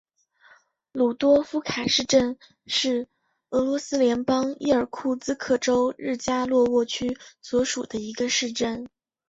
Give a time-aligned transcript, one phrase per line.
[0.93, 3.07] 鲁多夫卡市镇是
[3.51, 8.89] 俄罗斯联邦伊尔库茨克州日加洛沃区所属的一个市镇。